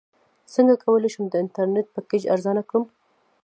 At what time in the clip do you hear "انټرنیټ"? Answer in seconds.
1.43-1.87